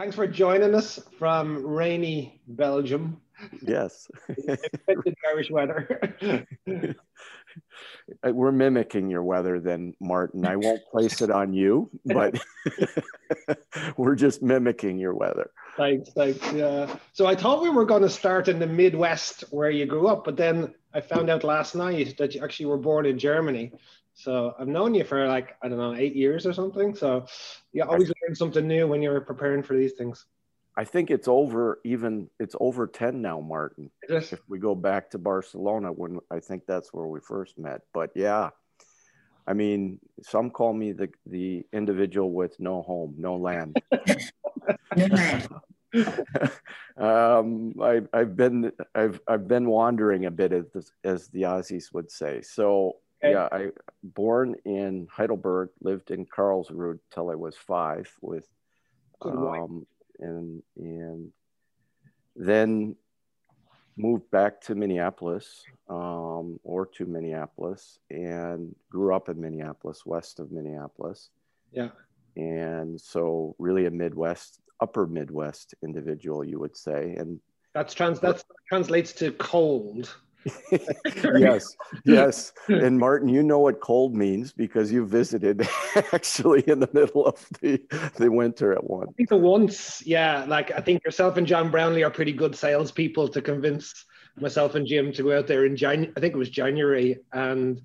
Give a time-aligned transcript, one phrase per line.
[0.00, 3.20] Thanks for joining us from rainy Belgium.
[3.60, 4.10] Yes.
[5.28, 6.08] Irish weather.
[8.24, 10.46] Uh, we're mimicking your weather then, Martin.
[10.46, 12.40] I won't place it on you, but
[13.96, 15.50] we're just mimicking your weather.
[15.76, 16.52] Thanks, thanks.
[16.52, 16.94] Yeah.
[17.12, 20.24] So I thought we were going to start in the Midwest where you grew up,
[20.24, 23.72] but then I found out last night that you actually were born in Germany.
[24.20, 26.94] So I've known you for like, I don't know, eight years or something.
[26.94, 27.26] So
[27.72, 30.26] you always learn something new when you're preparing for these things.
[30.76, 33.90] I think it's over even it's over 10 now, Martin.
[34.08, 37.80] If we go back to Barcelona when I think that's where we first met.
[37.92, 38.50] But yeah,
[39.46, 43.76] I mean, some call me the the individual with no home, no land.
[46.96, 52.10] um, I, I've been I've I've been wandering a bit as as the Aussies would
[52.10, 52.42] say.
[52.42, 53.32] So Okay.
[53.32, 53.68] Yeah, I
[54.02, 58.48] born in Heidelberg, lived in Karlsruhe till I was five with
[59.22, 59.86] um,
[60.18, 61.32] and and
[62.34, 62.96] then
[63.96, 70.50] moved back to Minneapolis um, or to Minneapolis and grew up in Minneapolis, west of
[70.50, 71.30] Minneapolis.
[71.72, 71.90] Yeah.
[72.36, 77.14] And so really a Midwest, upper Midwest individual, you would say.
[77.18, 77.40] And
[77.74, 80.14] that's trans that translates to cold.
[80.72, 82.52] Yes, yes.
[82.68, 85.68] And Martin, you know what cold means because you visited
[86.12, 87.82] actually in the middle of the,
[88.16, 89.10] the winter at once.
[89.10, 92.56] I think the once, yeah, like I think yourself and John Brownlee are pretty good
[92.56, 94.04] salespeople to convince
[94.38, 96.12] myself and Jim to go out there in January.
[96.16, 97.80] I think it was January, and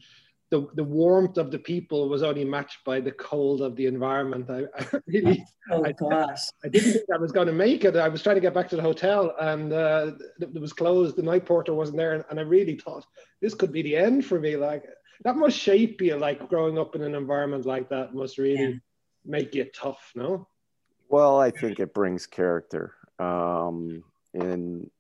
[0.52, 4.50] the, the warmth of the people was only matched by the cold of the environment.
[4.50, 7.96] I, I really, oh I, gosh, I, didn't think I was going to make it.
[7.96, 11.16] I was trying to get back to the hotel, and uh, it, was closed.
[11.16, 13.06] The night porter wasn't there, and, and, I really thought
[13.42, 14.56] this could be the end for me.
[14.56, 14.86] Like
[15.24, 16.16] that must shape you.
[16.16, 18.80] Like growing up in an environment like that must really yeah.
[19.26, 20.12] make you tough.
[20.16, 20.48] No.
[21.10, 24.92] Well, I think it brings character, um, and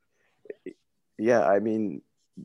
[1.19, 2.01] yeah, I mean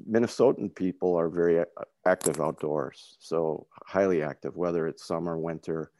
[0.08, 1.64] Minnesotan people are very
[2.06, 5.90] active outdoors, so highly active, whether it's summer, winter,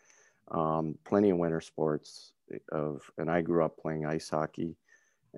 [0.50, 2.32] um, plenty of winter sports.
[2.72, 4.76] Of and I grew up playing ice hockey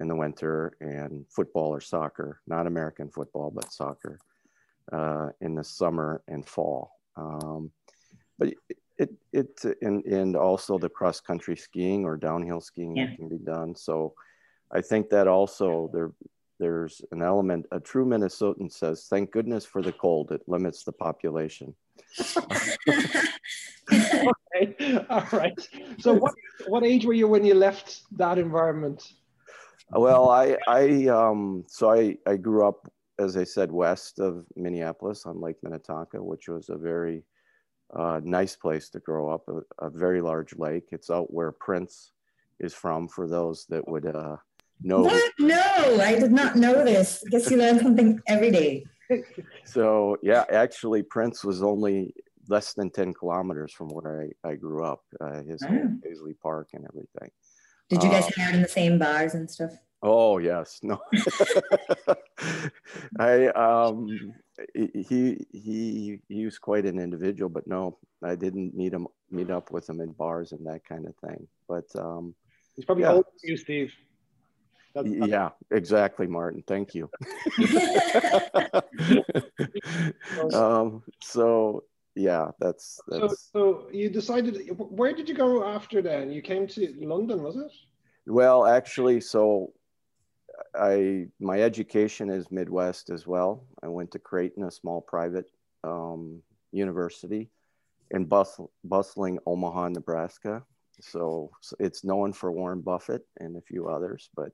[0.01, 4.19] in the winter and football or soccer, not American football, but soccer
[4.91, 6.93] uh, in the summer and fall.
[7.17, 7.71] Um,
[8.39, 13.15] but it, it, it and, and also the cross country skiing or downhill skiing yeah.
[13.15, 13.75] can be done.
[13.75, 14.15] So
[14.71, 16.13] I think that also there
[16.63, 20.93] there's an element, a true Minnesotan says, thank goodness for the cold, it limits the
[20.93, 21.75] population.
[23.93, 25.69] okay, all right.
[25.99, 26.35] So what,
[26.69, 29.03] what age were you when you left that environment?
[29.91, 35.27] Well, I, I, um, so I, I grew up, as I said, west of Minneapolis
[35.27, 37.25] on Lake Minnetonka, which was a very
[37.93, 40.91] uh, nice place to grow up, a, a, very large lake.
[40.93, 42.13] It's out where Prince
[42.61, 44.37] is from, for those that would uh,
[44.83, 45.03] no.
[45.03, 45.33] What?
[45.39, 47.23] No, I did not know this.
[47.27, 48.85] I guess you learn something every day.
[49.65, 52.15] so yeah, actually Prince was only
[52.49, 55.89] less than 10 kilometers from where I, I grew up, uh, his oh.
[56.03, 57.31] Paisley Park and everything.
[57.89, 59.73] Did you guys uh, hang out in the same bars and stuff?
[60.03, 61.01] Oh yes, no.
[63.19, 64.35] I um
[64.75, 69.71] he he he was quite an individual, but no, I didn't meet him meet up
[69.71, 71.47] with him in bars and that kind of thing.
[71.69, 72.35] But um
[72.75, 73.13] he's probably yeah.
[73.13, 73.93] older than you, Steve.
[75.05, 76.63] Yeah, exactly, Martin.
[76.67, 77.11] Thank you.
[80.53, 83.49] um, so yeah, that's that's.
[83.53, 84.69] So, so you decided.
[84.77, 86.31] Where did you go after then?
[86.31, 87.73] You came to London, was it?
[88.27, 89.73] Well, actually, so
[90.75, 93.65] I my education is Midwest as well.
[93.83, 95.51] I went to Creighton, a small private
[95.85, 97.51] um, university
[98.11, 100.63] in bustle, bustling Omaha, Nebraska.
[101.01, 104.53] So, so it's known for Warren Buffett and a few others, but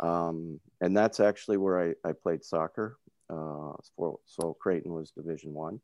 [0.00, 2.98] um, and that's actually where I, I played soccer.
[3.28, 5.80] Uh, for, so Creighton was Division One,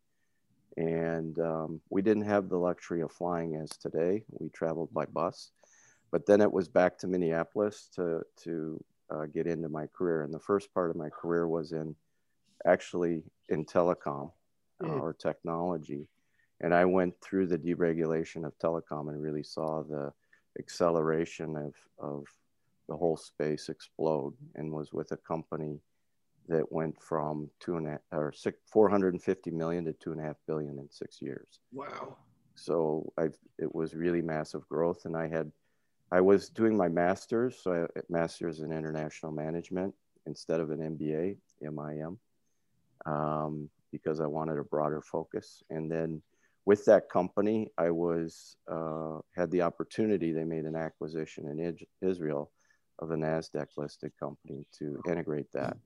[0.76, 4.24] and um, we didn't have the luxury of flying as today.
[4.30, 5.50] We traveled by bus,
[6.10, 10.22] but then it was back to Minneapolis to to uh, get into my career.
[10.22, 11.94] And the first part of my career was in
[12.64, 14.32] actually in telecom
[14.82, 15.00] uh, mm.
[15.00, 16.08] or technology,
[16.60, 20.12] and I went through the deregulation of telecom and really saw the
[20.58, 22.24] acceleration of of
[22.88, 25.80] the whole space explode and was with a company
[26.48, 30.36] that went from two and a, or six, 450 million to two and a half
[30.46, 31.60] billion in six years.
[31.72, 32.16] Wow.
[32.54, 33.24] So I,
[33.58, 35.04] it was really massive growth.
[35.04, 35.50] And I had,
[36.12, 39.94] I was doing my master's, so I master's in international management
[40.26, 42.18] instead of an MBA, MIM,
[43.06, 45.62] um, because I wanted a broader focus.
[45.70, 46.22] And then
[46.64, 50.32] with that company, I was uh, had the opportunity.
[50.32, 52.50] They made an acquisition in Israel
[52.98, 55.76] of a Nasdaq listed company to integrate that,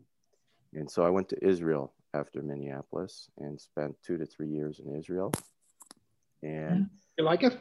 [0.75, 4.97] and so I went to Israel after Minneapolis and spent two to three years in
[4.97, 5.33] Israel.
[6.43, 7.59] And you like it?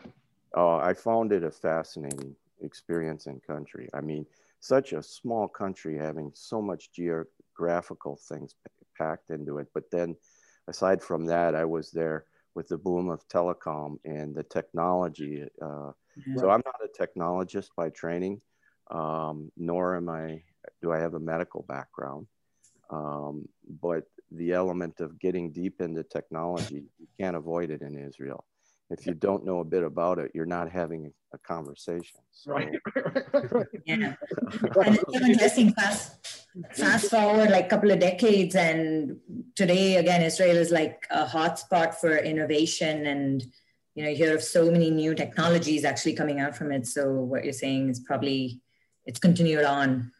[0.53, 3.89] Oh, I found it a fascinating experience in country.
[3.93, 4.25] I mean,
[4.59, 8.55] such a small country having so much geographical things
[8.97, 9.67] packed into it.
[9.73, 10.15] But then,
[10.67, 12.25] aside from that, I was there
[12.55, 15.47] with the boom of telecom and the technology.
[15.61, 15.91] Uh,
[16.39, 18.41] So I'm not a technologist by training,
[18.89, 20.43] um, nor am I.
[20.81, 22.27] Do I have a medical background?
[22.89, 23.47] Um,
[23.81, 28.45] but the element of getting deep into technology, you can't avoid it in Israel
[28.89, 32.19] if you don't know a bit about it, you're not having a conversation.
[32.31, 32.53] So.
[32.53, 32.69] Right.
[33.85, 33.95] yeah.
[34.85, 35.73] and it's so interesting.
[35.73, 39.17] Fast, fast forward like a couple of decades, and
[39.55, 43.43] today again, Israel is like a hotspot for innovation, and
[43.93, 46.87] you know, you hear of so many new technologies actually coming out from it.
[46.87, 48.59] So what you're saying is probably
[49.05, 50.11] it's continued on.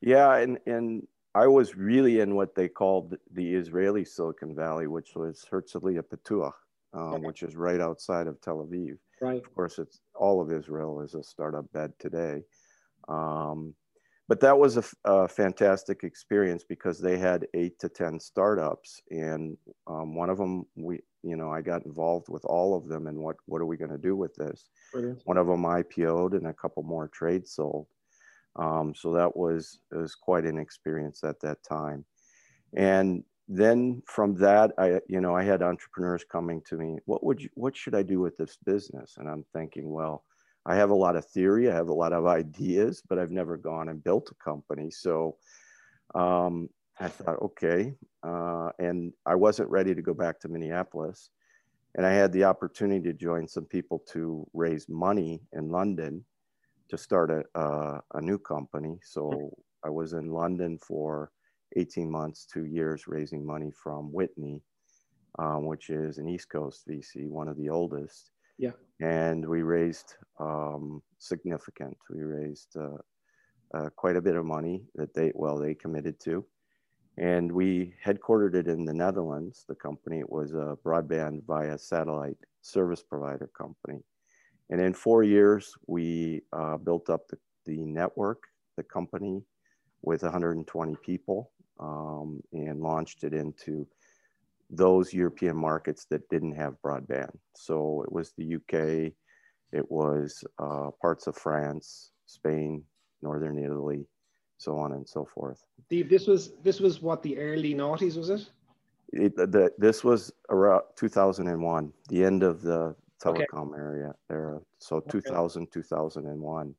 [0.00, 5.14] Yeah, and and I was really in what they called the Israeli Silicon Valley, which
[5.14, 6.54] was Herzliya Pituach
[6.96, 8.96] um, which is right outside of Tel Aviv.
[9.20, 9.42] Right.
[9.44, 12.42] Of course, it's all of Israel is a startup bed today.
[13.08, 13.74] Um,
[14.28, 19.00] but that was a, a, fantastic experience because they had eight to 10 startups.
[19.10, 19.56] And
[19.86, 23.16] um, one of them, we, you know, I got involved with all of them and
[23.18, 24.68] what, what are we going to do with this?
[24.92, 25.22] Brilliant.
[25.24, 27.86] One of them IPO'd and a couple more trades sold.
[28.58, 32.04] Um, so that was, was quite an experience at that time.
[32.76, 37.40] And then from that i you know i had entrepreneurs coming to me what would
[37.40, 39.16] you what should i do with this business?
[39.18, 40.24] And i'm thinking well
[40.64, 43.56] i have a lot of theory i have a lot of ideas but i've never
[43.56, 44.90] gone and built a company.
[44.90, 45.36] So
[46.14, 46.68] um,
[46.98, 47.94] i thought okay
[48.24, 51.30] uh, and i wasn't ready to go back to minneapolis.
[51.94, 56.24] And i had the opportunity to join some people to raise money in london
[56.88, 59.50] to start a, uh, a new company so
[59.84, 61.30] i was in london for
[61.74, 64.62] 18 months, two years raising money from Whitney,
[65.38, 68.30] um, which is an East Coast VC, one of the oldest.
[68.58, 68.72] Yeah.
[69.00, 71.96] And we raised um, significant.
[72.08, 72.96] We raised uh,
[73.74, 76.44] uh, quite a bit of money that they, well, they committed to.
[77.18, 79.64] And we headquartered it in the Netherlands.
[79.68, 84.00] The company was a broadband via satellite service provider company.
[84.70, 88.44] And in four years, we uh, built up the, the network,
[88.76, 89.42] the company,
[90.02, 93.86] with 120 people um, and launched it into
[94.70, 97.30] those European markets that didn't have broadband.
[97.54, 99.12] So it was the UK,
[99.72, 102.82] it was uh, parts of France, Spain,
[103.22, 104.06] Northern Italy,
[104.58, 105.62] so on and so forth.
[105.86, 108.48] Steve, this was this was what the early noughties was it?
[109.12, 113.80] it the, this was around 2001, the end of the telecom okay.
[113.80, 114.60] area era.
[114.78, 115.10] So okay.
[115.10, 116.74] 2000, 2001.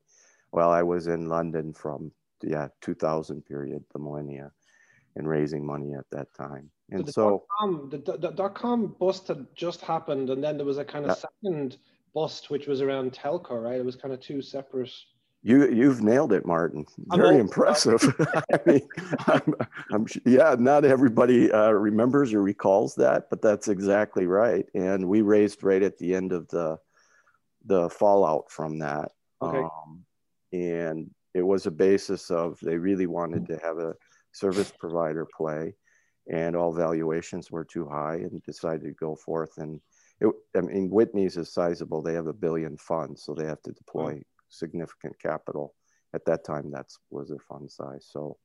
[0.52, 2.12] Well, I was in London from
[2.42, 4.52] yeah 2000 period, the millennia
[5.18, 6.70] and raising money at that time.
[6.90, 10.56] And the so dot-com, the, the, the dot com bust had just happened, and then
[10.56, 11.76] there was a kind of that, second
[12.14, 13.78] bust, which was around telco, right?
[13.78, 14.90] It was kind of two separate.
[15.42, 16.84] You you've nailed it, Martin.
[17.14, 18.02] Very impressive.
[18.52, 18.88] I mean,
[19.28, 19.54] I'm,
[19.92, 24.66] I'm, yeah, not everybody uh, remembers or recalls that, but that's exactly right.
[24.74, 26.78] And we raised right at the end of the
[27.64, 29.12] the fallout from that.
[29.40, 29.58] Okay.
[29.58, 30.04] Um,
[30.52, 33.94] and it was a basis of they really wanted to have a
[34.32, 35.72] service provider play,
[36.32, 39.58] and all valuations were too high, and decided to go forth.
[39.58, 39.80] And
[40.20, 43.72] it, I mean, Whitney's is sizable; they have a billion funds, so they have to
[43.72, 45.74] deploy significant capital.
[46.14, 48.08] At that time, that was their fund size.
[48.10, 48.38] So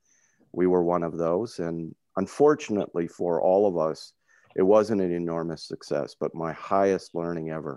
[0.52, 4.14] we were one of those, and unfortunately for all of us,
[4.56, 7.76] it wasn't an enormous success, but my highest learning ever.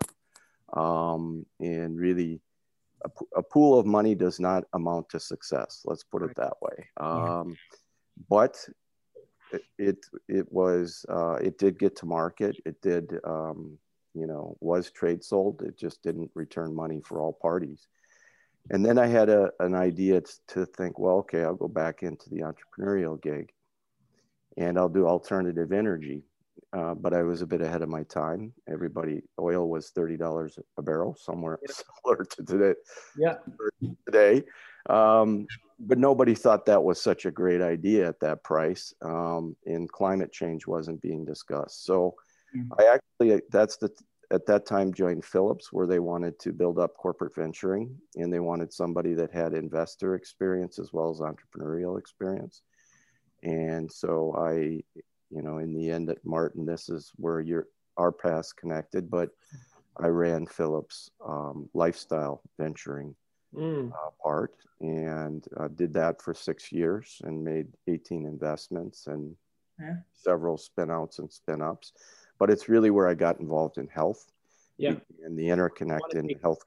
[0.75, 2.41] Um, and really,
[3.05, 5.83] a, a, pool of money does not amount to success.
[5.85, 6.89] Let's put it that way.
[6.99, 7.57] Um,
[8.29, 8.59] but
[9.79, 12.57] it it was uh, it did get to market.
[12.65, 13.79] It did um,
[14.15, 15.63] you know was trade sold.
[15.63, 17.87] It just didn't return money for all parties.
[18.71, 22.29] And then I had a, an idea to think, well, okay, I'll go back into
[22.31, 23.53] the entrepreneurial gig,
[24.57, 26.23] and I'll do alternative energy.
[26.73, 28.53] Uh, but I was a bit ahead of my time.
[28.69, 31.75] Everybody, oil was thirty dollars a barrel, somewhere yeah.
[32.05, 32.75] similar to today.
[33.17, 33.37] Yeah,
[34.07, 34.43] today.
[34.89, 35.47] Um,
[35.79, 38.95] but nobody thought that was such a great idea at that price.
[39.03, 41.85] Um, and climate change wasn't being discussed.
[41.85, 42.15] So
[42.57, 42.73] mm-hmm.
[42.79, 43.91] I actually, that's the,
[44.31, 48.41] at that time joined Philips, where they wanted to build up corporate venturing and they
[48.41, 52.63] wanted somebody that had investor experience as well as entrepreneurial experience.
[53.43, 54.83] And so I,
[55.31, 59.31] you know, in the end at Martin, this is where you're, our paths connected, but
[59.99, 63.15] I ran Philips um, lifestyle venturing
[63.55, 63.93] mm.
[63.93, 69.35] uh, part and uh, did that for six years and made 18 investments and
[69.81, 69.97] yeah.
[70.13, 71.93] several spinouts and spin ups.
[72.39, 74.33] But it's really where I got involved in health
[74.77, 74.95] yeah.
[75.25, 76.61] and the interconnected health.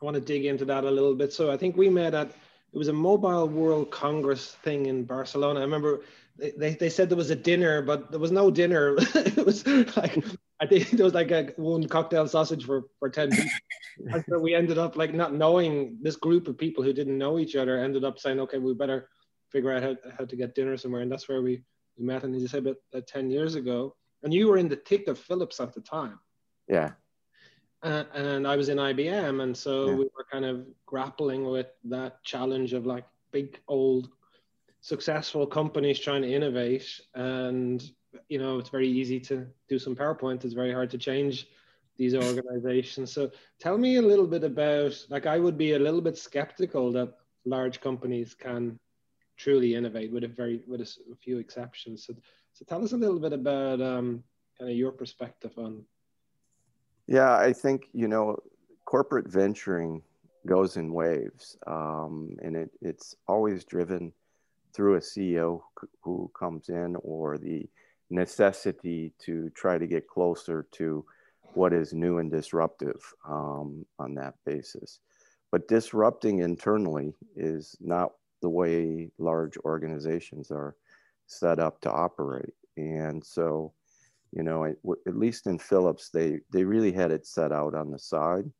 [0.00, 1.32] I want to dig into that a little bit.
[1.32, 2.28] So I think we met at
[2.72, 5.60] it was a Mobile World Congress thing in Barcelona.
[5.60, 6.00] I remember
[6.38, 8.96] they, they said there was a dinner, but there was no dinner.
[8.98, 10.24] it was like
[10.60, 13.50] I think there was like a one cocktail sausage for for ten people.
[14.12, 17.38] and so we ended up like not knowing this group of people who didn't know
[17.38, 17.78] each other.
[17.78, 19.08] Ended up saying, okay, we better
[19.50, 21.62] figure out how, how to get dinner somewhere, and that's where we,
[21.98, 22.24] we met.
[22.24, 25.08] And as you said about uh, ten years ago, and you were in the thick
[25.08, 26.18] of Philips at the time.
[26.68, 26.92] Yeah.
[27.82, 29.94] Uh, and I was in IBM, and so yeah.
[29.94, 34.10] we were kind of grappling with that challenge of like big old
[34.82, 37.92] successful companies trying to innovate and
[38.28, 41.46] you know it's very easy to do some powerpoint it's very hard to change
[41.96, 46.00] these organizations so tell me a little bit about like i would be a little
[46.00, 47.14] bit skeptical that
[47.44, 48.78] large companies can
[49.42, 50.88] truly innovate with a very with a,
[51.20, 52.14] few exceptions so,
[52.52, 54.22] so tell us a little bit about um,
[54.58, 55.82] kind of your perspective on
[57.06, 58.36] yeah i think you know
[58.84, 60.02] corporate venturing
[60.46, 64.12] goes in waves um, and it, it's always driven
[64.72, 65.60] through a CEO
[66.00, 67.68] who comes in or the
[68.10, 71.04] necessity to try to get closer to
[71.54, 75.00] what is new and disruptive um, on that basis.
[75.50, 80.76] But disrupting internally is not the way large organizations are
[81.26, 82.54] set up to operate.
[82.76, 83.72] And so,
[84.32, 87.98] you know, at least in Philips, they, they really had it set out on the
[87.98, 88.50] side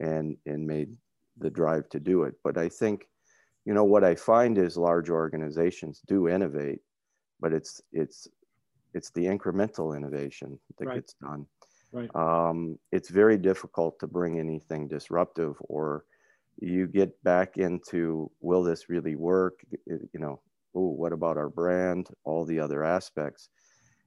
[0.00, 0.94] and, and made
[1.38, 2.34] the drive to do it.
[2.44, 3.08] But I think
[3.64, 6.80] you know what i find is large organizations do innovate
[7.40, 8.28] but it's it's
[8.92, 10.94] it's the incremental innovation that right.
[10.96, 11.46] gets done
[11.92, 16.04] right um, it's very difficult to bring anything disruptive or
[16.60, 19.60] you get back into will this really work?
[19.86, 20.40] You know
[20.74, 22.08] oh what about our brand?
[22.24, 23.48] All the other aspects.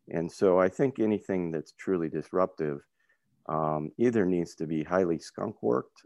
[0.10, 2.82] And so i think anything that's truly disruptive
[3.50, 6.02] um, either needs to be highly skunk worked.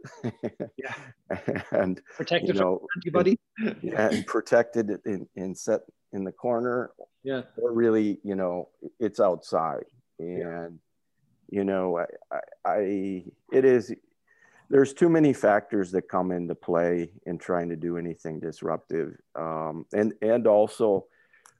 [0.77, 0.93] Yeah.
[1.71, 3.39] And protected you know, antibody
[3.81, 5.81] yeah, and protected in, in set
[6.11, 6.91] in the corner.
[7.23, 7.43] Yeah.
[7.57, 8.69] Or really you know
[8.99, 9.85] it's outside.
[10.19, 10.67] And yeah.
[11.49, 13.93] you know I, I, I it is
[14.71, 19.85] there's too many factors that come into play in trying to do anything disruptive um,
[19.93, 21.05] and and also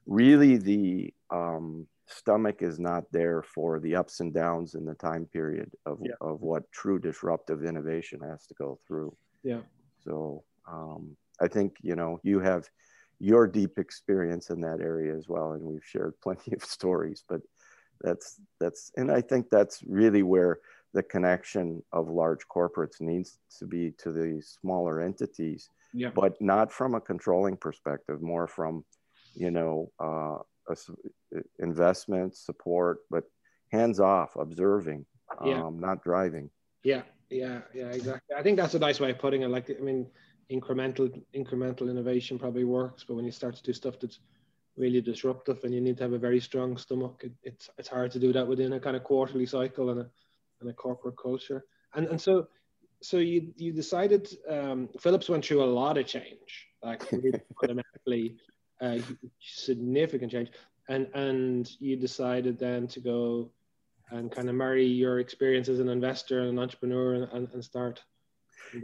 [0.06, 5.26] really the um, stomach is not there for the ups and downs in the time
[5.26, 6.12] period of, yeah.
[6.20, 9.14] of what true disruptive innovation has to go through.
[9.42, 9.60] Yeah.
[10.04, 12.68] So um, I think, you know, you have
[13.18, 15.52] your deep experience in that area as well.
[15.52, 17.40] And we've shared plenty of stories, but
[18.00, 20.58] that's, that's, and I think that's really where
[20.94, 26.10] the connection of large corporates needs to be to the smaller entities, yeah.
[26.14, 28.84] but not from a controlling perspective, more from,
[29.34, 30.38] you know, uh,
[31.58, 33.24] investment support, but
[33.70, 35.04] hands off, observing,
[35.44, 35.64] yeah.
[35.64, 36.50] um, not driving.
[36.84, 38.36] Yeah, yeah, yeah, exactly.
[38.36, 39.48] I think that's a nice way of putting it.
[39.48, 40.06] Like, I mean,
[40.50, 44.20] incremental incremental innovation probably works, but when you start to do stuff that's
[44.76, 48.10] really disruptive and you need to have a very strong stomach, it, it's it's hard
[48.12, 50.10] to do that within a kind of quarterly cycle and a
[50.62, 51.64] and a corporate culture.
[51.94, 52.48] And and so
[53.02, 58.36] so you you decided um, Philips went through a lot of change, like really fundamentally
[58.80, 58.98] uh,
[59.40, 60.50] significant change,
[60.88, 63.50] and and you decided then to go
[64.10, 67.64] and kind of marry your experience as an investor and an entrepreneur and, and, and
[67.64, 68.02] start.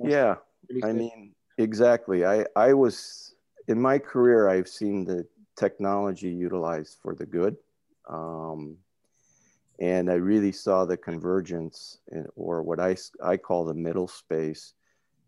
[0.03, 0.37] Yeah,
[0.83, 2.25] I mean exactly.
[2.25, 3.35] I I was
[3.69, 4.49] in my career.
[4.49, 7.57] I've seen the technology utilized for the good.
[8.09, 8.79] Um,
[9.81, 14.75] and I really saw the convergence, in, or what I, I call the middle space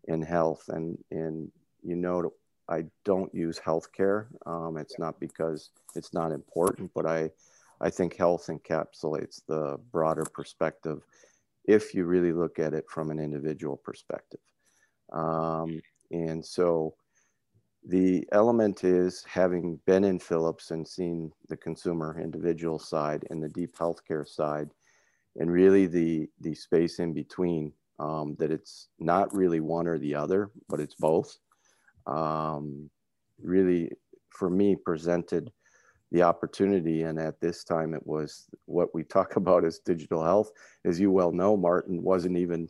[0.07, 0.65] in health.
[0.67, 1.51] And, and
[1.83, 2.33] you know,
[2.67, 4.27] I don't use healthcare.
[4.45, 7.31] Um, it's not because it's not important, but I,
[7.79, 11.01] I think health encapsulates the broader perspective
[11.65, 14.39] if you really look at it from an individual perspective.
[15.11, 15.81] Um,
[16.11, 16.95] and so
[17.87, 23.49] the element is having been in Philips and seen the consumer individual side and the
[23.49, 24.69] deep healthcare side,
[25.37, 30.13] and really the, the space in between, um, that it's not really one or the
[30.15, 31.37] other, but it's both
[32.07, 32.89] um,
[33.41, 33.91] really,
[34.29, 35.51] for me, presented
[36.11, 37.03] the opportunity.
[37.03, 40.51] And at this time, it was what we talk about as digital health.
[40.85, 42.67] As you well know, Martin wasn't even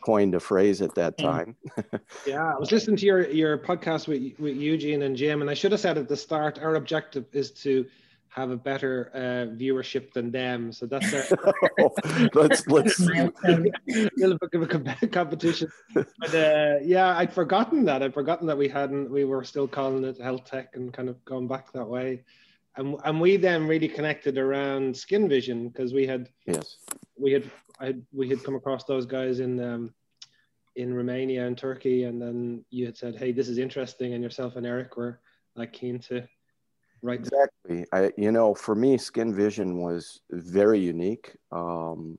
[0.00, 1.24] coined a phrase at that mm.
[1.24, 1.56] time.
[2.26, 5.54] yeah, I was listening to your, your podcast with, with Eugene and Jim, and I
[5.54, 7.86] should have said at the start, our objective is to
[8.30, 10.72] have a better uh, viewership than them.
[10.72, 11.24] So that's their
[12.34, 13.32] let's let's a
[14.16, 15.68] little bit of a competition.
[15.92, 18.02] But uh, yeah, I'd forgotten that.
[18.02, 19.10] I'd forgotten that we hadn't.
[19.10, 22.22] We were still calling it health tech and kind of going back that way.
[22.76, 26.76] And, and we then really connected around Skin Vision because we had yes
[27.20, 27.44] we had
[27.78, 29.94] I we had come across those guys in um,
[30.76, 34.56] in Romania and Turkey, and then you had said, "Hey, this is interesting," and yourself
[34.56, 35.20] and Eric were
[35.56, 36.26] like keen to
[37.02, 37.20] write.
[37.20, 37.84] Exactly.
[37.92, 41.36] I, you know, for me, Skin Vision was very unique.
[41.52, 42.18] Um,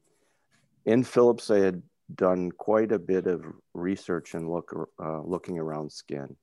[0.86, 1.82] in Philips, I had
[2.16, 6.36] done quite a bit of research and look uh, looking around skin,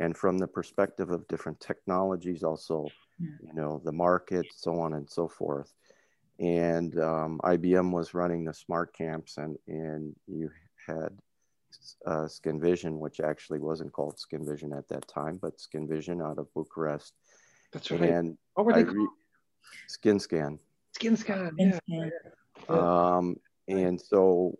[0.00, 2.88] and from the perspective of different technologies, also,
[3.18, 3.28] yeah.
[3.42, 5.72] you know, the market, so on and so forth.
[6.38, 10.50] And um, IBM was running the smart camps, and and you
[10.86, 11.10] had
[12.06, 16.22] uh, Skin Vision, which actually wasn't called Skin Vision at that time, but Skin Vision
[16.22, 17.14] out of Bucharest.
[17.72, 18.02] That's right.
[18.02, 19.08] And what were they re-
[19.88, 20.58] Skin Scan.
[20.92, 21.78] Skin Scan, yeah.
[21.86, 22.08] yeah.
[22.68, 23.36] Um,
[23.68, 24.58] and so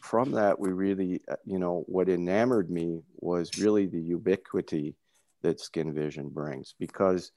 [0.00, 4.96] from that, we really, uh, you know, what enamored me was really the ubiquity
[5.42, 6.74] that Skin Vision brings.
[6.78, 7.32] Because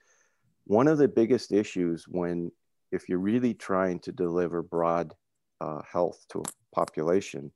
[0.67, 2.51] one of the biggest issues when,
[2.91, 5.13] if you're really trying to deliver broad
[5.61, 7.51] uh, health to a population,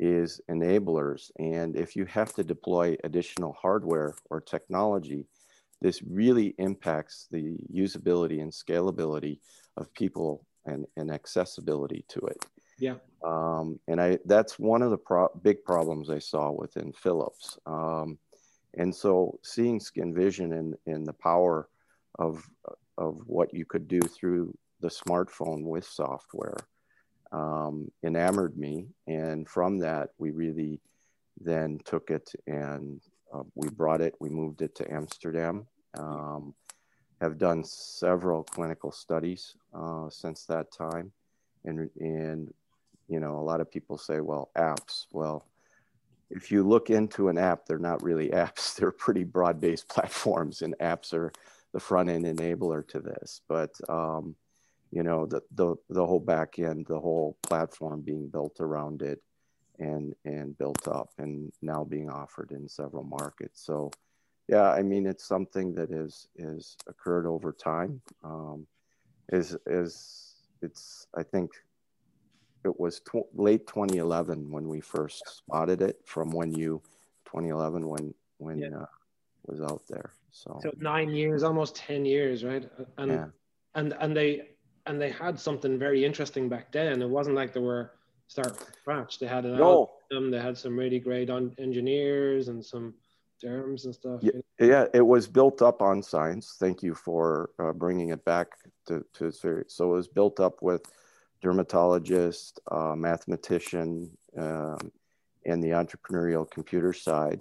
[0.00, 1.30] is enablers.
[1.38, 5.26] And if you have to deploy additional hardware or technology,
[5.80, 9.40] this really impacts the usability and scalability
[9.76, 12.44] of people and, and accessibility to it.
[12.78, 12.94] Yeah.
[13.24, 17.58] Um, and I that's one of the pro- big problems I saw within Philips.
[17.66, 18.18] Um,
[18.74, 21.68] and so seeing Skin Vision and, and the power
[22.18, 22.44] of,
[22.96, 26.56] of what you could do through the smartphone with software
[27.32, 28.86] um, enamored me.
[29.06, 30.80] And from that, we really
[31.40, 33.00] then took it and
[33.32, 35.66] uh, we brought it, we moved it to Amsterdam.
[35.98, 36.54] Um,
[37.20, 41.10] have done several clinical studies uh, since that time.
[41.64, 42.52] And, and,
[43.08, 45.06] you know, a lot of people say, well, apps.
[45.12, 45.44] Well,
[46.30, 48.76] if you look into an app, they're not really apps.
[48.76, 51.32] They're pretty broad based platforms, and apps are
[51.72, 53.42] the front end enabler to this.
[53.48, 54.36] But, um,
[54.90, 59.22] you know the, the the whole back end the whole platform being built around it
[59.78, 63.90] and and built up and now being offered in several markets so
[64.48, 68.66] yeah i mean it's something that is is occurred over time um,
[69.32, 71.50] is is it's i think
[72.64, 76.80] it was tw- late 2011 when we first spotted it from when you
[77.26, 78.68] 2011 when when yeah.
[78.80, 78.86] uh,
[79.46, 80.58] was out there so.
[80.62, 83.26] so nine years almost 10 years right and yeah.
[83.74, 84.48] and and they
[84.88, 87.00] and they had something very interesting back then.
[87.00, 87.92] It wasn't like they were
[88.26, 89.18] start from scratch.
[89.18, 89.90] They had an no.
[90.10, 92.94] album, they had some really great on engineers and some
[93.40, 94.20] terms and stuff.
[94.22, 96.56] Yeah, yeah, it was built up on science.
[96.58, 98.48] Thank you for uh, bringing it back
[98.86, 100.82] to, to So it was built up with
[101.42, 104.90] dermatologist, uh, mathematician, um,
[105.44, 107.40] and the entrepreneurial computer side.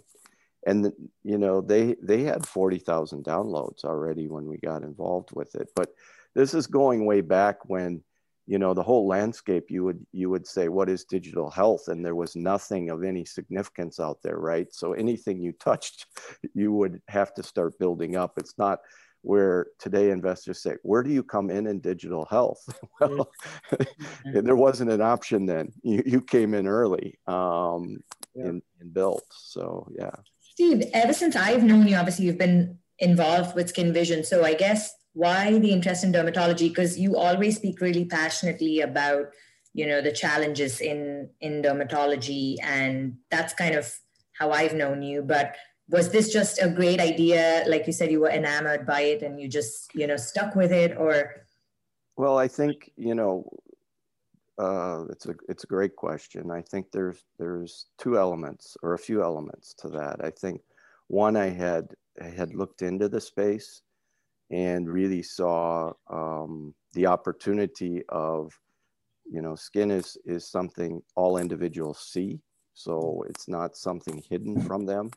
[0.67, 0.91] And
[1.23, 5.69] you know they they had forty thousand downloads already when we got involved with it,
[5.75, 5.89] but
[6.35, 8.03] this is going way back when
[8.47, 11.87] you know the whole landscape you would you would say what is digital health?
[11.87, 14.67] And there was nothing of any significance out there right?
[14.73, 16.05] So anything you touched
[16.53, 18.33] you would have to start building up.
[18.37, 18.79] It's not
[19.21, 22.63] where today investors say where do you come in in digital health?
[22.99, 23.31] Well
[24.33, 25.71] there wasn't an option then.
[25.83, 27.97] You, you came in early um,
[28.35, 28.47] yeah.
[28.47, 29.25] and, and built.
[29.31, 30.15] So yeah
[30.57, 34.23] steve ever since i've known you obviously you've been involved with Skin Vision.
[34.23, 36.69] So i guess why the interest in dermatology?
[36.69, 39.25] Because you always speak really passionately about
[39.73, 43.93] you know the challenges in in dermatology and that's kind of
[44.33, 45.21] how i've known you.
[45.21, 45.55] But
[45.89, 47.63] was this just a great idea?
[47.67, 50.71] Like you said you were enamored by it and you just you know stuck with
[50.71, 51.45] it or?
[52.15, 53.49] Well i think you know
[54.57, 56.51] uh, it's a it's a great question.
[56.51, 60.23] I think there's there's two elements or a few elements to that.
[60.23, 60.61] I think
[61.07, 63.81] one i had I had looked into the space
[64.51, 68.51] and really saw um, the opportunity of
[69.29, 72.39] you know skin is is something all individuals see
[72.77, 75.09] so it's not something hidden from them.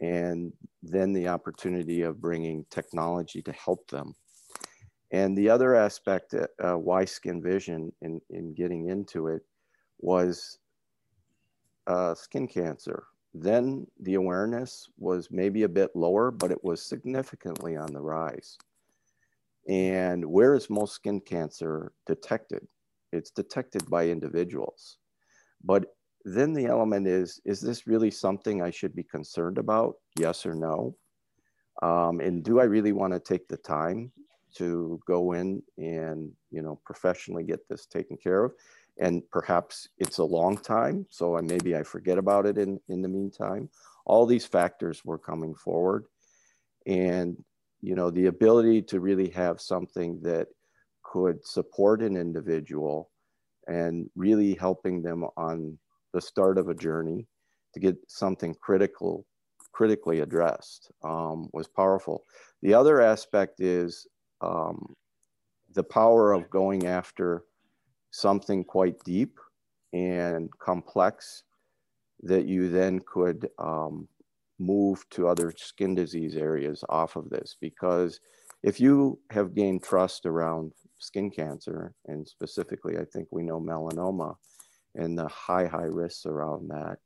[0.00, 4.14] And then the opportunity of bringing technology to help them
[5.12, 9.42] and the other aspect uh, why Skin Vision in, in getting into it
[10.00, 10.58] was
[11.86, 17.76] uh, skin cancer then the awareness was maybe a bit lower, but it was significantly
[17.76, 18.58] on the rise.
[19.68, 22.66] And where is most skin cancer detected?
[23.12, 24.98] It's detected by individuals.
[25.64, 25.86] But
[26.24, 29.96] then the element is is this really something I should be concerned about?
[30.18, 30.96] Yes or no?
[31.82, 34.12] Um, and do I really want to take the time
[34.56, 38.52] to go in and you know professionally get this taken care of.
[38.98, 43.02] And perhaps it's a long time so i maybe i forget about it in in
[43.02, 43.68] the meantime.
[44.04, 46.04] All these factors were coming forward.
[46.86, 47.36] And
[47.80, 50.48] you know the ability to really have something that
[51.02, 53.10] could support an individual
[53.68, 55.78] and really helping them on
[56.12, 57.26] the start of a journey
[57.74, 59.26] to get something critical
[59.72, 62.24] critically addressed um, was powerful.
[62.62, 64.06] The other aspect is
[64.42, 64.94] um,
[65.74, 67.44] the power of going after
[68.10, 69.38] something quite deep
[69.92, 71.44] and complex
[72.22, 74.08] that you then could um,
[74.58, 77.56] move to other skin disease areas off of this.
[77.60, 78.20] Because
[78.62, 84.36] if you have gained trust around skin cancer, and specifically, I think we know melanoma
[84.94, 86.98] and the high, high risks around that,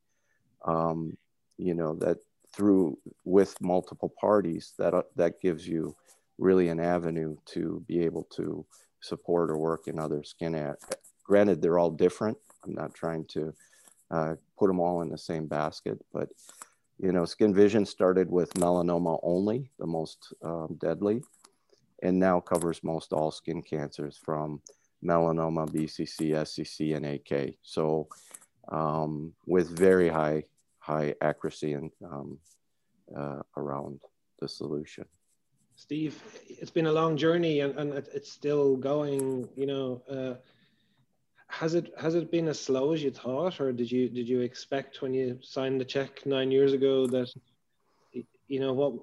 [0.64, 1.16] um,
[1.57, 2.18] you know, that
[2.53, 5.94] through with multiple parties, that, uh, that gives you
[6.38, 8.64] really an avenue to be able to
[9.01, 10.55] support or work in other skin.
[10.55, 10.77] At.
[11.25, 12.37] Granted, they're all different.
[12.64, 13.55] I'm not trying to
[14.11, 16.29] uh, put them all in the same basket, but
[16.99, 21.22] you know, Skin Vision started with melanoma only, the most um, deadly,
[22.03, 24.62] and now covers most all skin cancers from
[25.05, 27.57] melanoma, BCC, SCC, and AK.
[27.62, 28.09] So,
[28.68, 30.44] um, with very high
[30.79, 32.38] high accuracy and um,
[33.16, 34.01] uh, around
[34.40, 35.05] the solution.
[35.77, 39.49] Steve, it's been a long journey and, and it's still going.
[39.55, 40.35] You know, uh,
[41.49, 44.41] has it has it been as slow as you thought, or did you did you
[44.41, 47.33] expect when you signed the check nine years ago that
[48.49, 48.95] you know what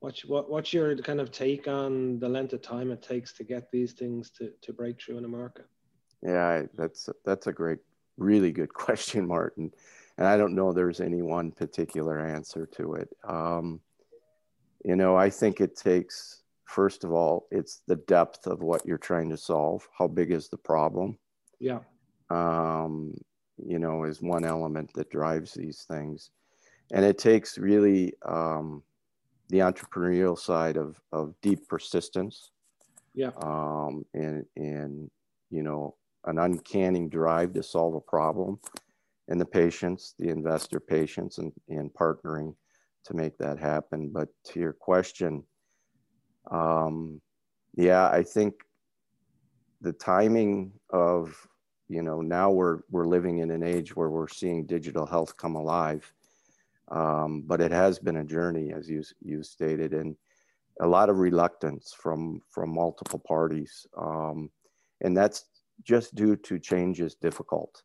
[0.00, 3.44] what's what, what's your kind of take on the length of time it takes to
[3.44, 5.62] get these things to, to break through in America?
[6.22, 7.78] Yeah, that's that's a great,
[8.16, 9.70] really good question, Martin.
[10.18, 13.08] And I don't know there's any one particular answer to it.
[13.22, 13.80] Um,
[14.86, 18.98] you know, I think it takes, first of all, it's the depth of what you're
[18.98, 19.88] trying to solve.
[19.98, 21.18] How big is the problem?
[21.58, 21.80] Yeah.
[22.30, 23.12] Um,
[23.58, 26.30] you know, is one element that drives these things.
[26.92, 28.84] And it takes really um,
[29.48, 32.52] the entrepreneurial side of, of deep persistence.
[33.12, 33.30] Yeah.
[33.42, 35.10] Um, and, and,
[35.50, 35.96] you know,
[36.26, 38.60] an uncanny drive to solve a problem
[39.26, 42.54] and the patience, the investor patience and, and partnering
[43.06, 44.10] to make that happen.
[44.12, 45.44] But to your question,
[46.50, 47.20] um,
[47.74, 48.54] yeah, I think
[49.80, 51.36] the timing of
[51.88, 55.54] you know now we're we're living in an age where we're seeing digital health come
[55.54, 56.12] alive,
[56.90, 60.16] um, but it has been a journey as you you stated and
[60.80, 64.50] a lot of reluctance from from multiple parties, um,
[65.02, 65.44] and that's
[65.82, 67.82] just due to change is difficult.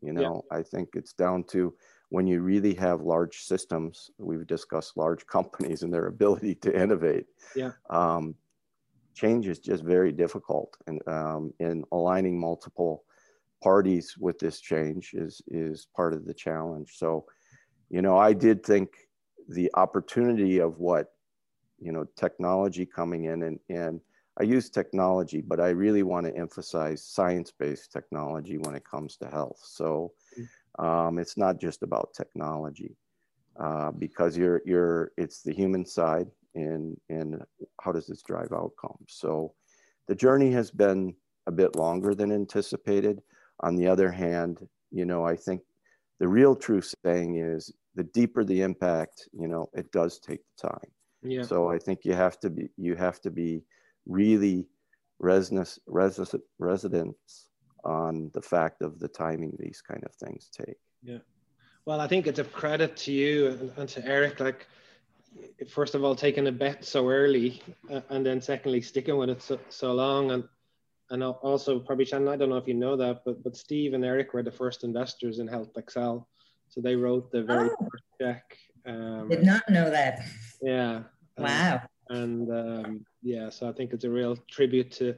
[0.00, 0.58] You know, yeah.
[0.58, 1.74] I think it's down to
[2.14, 7.26] when you really have large systems, we've discussed large companies and their ability to innovate.
[7.56, 7.72] Yeah.
[7.90, 8.36] Um,
[9.14, 13.02] change is just very difficult, and um, in aligning multiple
[13.64, 16.92] parties with this change is is part of the challenge.
[16.94, 17.24] So,
[17.90, 18.90] you know, I did think
[19.48, 21.06] the opportunity of what
[21.80, 24.00] you know technology coming in and and
[24.38, 29.28] I use technology, but I really want to emphasize science-based technology when it comes to
[29.28, 29.60] health.
[29.62, 30.12] So
[30.78, 32.96] um, it's not just about technology
[33.60, 37.42] uh, because you're, you're, it's the human side and, and
[37.80, 39.08] how does this drive outcomes?
[39.08, 39.54] So
[40.08, 41.14] the journey has been
[41.46, 43.22] a bit longer than anticipated.
[43.60, 45.62] On the other hand, you know, I think
[46.20, 50.90] the real true saying is the deeper the impact, you know, it does take time.
[51.22, 51.42] Yeah.
[51.42, 53.62] So I think you have to be, you have to be
[54.06, 54.66] really
[55.18, 57.48] residence, resident, residents
[57.84, 60.76] on the fact of the timing these kind of things take.
[61.02, 61.18] Yeah.
[61.86, 64.66] Well, I think it's a credit to you and, and to Eric, like,
[65.68, 69.42] first of all, taking a bet so early, uh, and then secondly, sticking with it
[69.42, 70.30] so, so long.
[70.30, 70.44] And
[71.10, 74.04] and also, probably, Shannon, I don't know if you know that, but, but Steve and
[74.04, 76.24] Eric were the first investors in HealthXL.
[76.70, 77.88] So they wrote the very oh.
[77.90, 78.56] first check.
[78.86, 80.22] Um, Did not know that.
[80.62, 81.02] Yeah.
[81.36, 81.82] Wow.
[82.08, 85.14] And, and um, yeah, so I think it's a real tribute to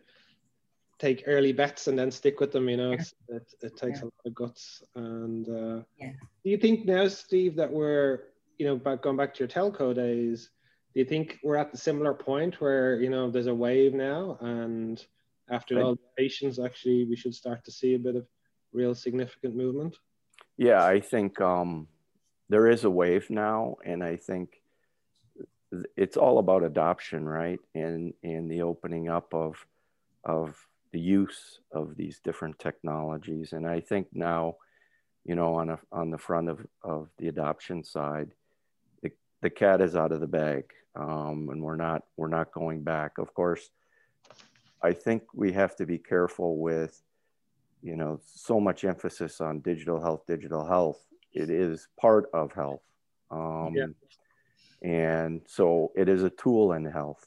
[0.98, 2.68] take early bets and then stick with them.
[2.68, 3.36] You know, yeah.
[3.36, 4.04] it, it takes yeah.
[4.04, 4.82] a lot of guts.
[4.94, 6.12] And uh, yeah.
[6.44, 8.24] do you think now, Steve, that we're,
[8.58, 10.50] you know, back going back to your telco days,
[10.94, 14.38] do you think we're at the similar point where, you know, there's a wave now
[14.40, 15.04] and
[15.48, 18.26] after all the patience, actually, we should start to see a bit of
[18.72, 19.96] real significant movement?
[20.56, 21.86] Yeah, I think um,
[22.48, 23.76] there is a wave now.
[23.84, 24.60] And I think
[25.96, 27.60] it's all about adoption, right?
[27.74, 29.64] And, and the opening up of,
[30.24, 30.56] of
[30.96, 33.52] the use of these different technologies.
[33.52, 34.56] And I think now,
[35.26, 38.30] you know, on a, on the front of, of the adoption side,
[39.02, 39.10] the,
[39.42, 43.18] the cat is out of the bag, um, and we're not we're not going back.
[43.18, 43.68] Of course,
[44.80, 47.02] I think we have to be careful with,
[47.82, 51.00] you know, so much emphasis on digital health, digital health.
[51.34, 52.86] It is part of health.
[53.30, 53.86] Um, yeah.
[54.80, 57.26] And so it is a tool in health.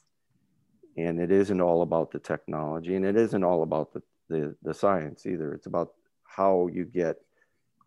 [0.96, 4.74] And it isn't all about the technology and it isn't all about the, the, the
[4.74, 5.54] science either.
[5.54, 5.92] It's about
[6.24, 7.16] how you get